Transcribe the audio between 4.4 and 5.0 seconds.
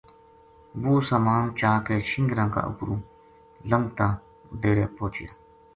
ڈیرے